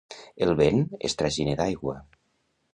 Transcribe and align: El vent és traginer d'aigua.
El 0.45 0.53
vent 0.61 0.81
és 1.09 1.17
traginer 1.21 1.55
d'aigua. 1.63 1.97